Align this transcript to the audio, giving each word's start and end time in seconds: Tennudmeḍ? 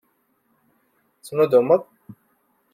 Tennudmeḍ? 1.25 1.81